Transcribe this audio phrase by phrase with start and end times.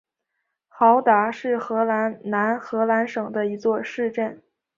[0.67, 4.41] 豪达是荷兰南荷兰省的一座市镇。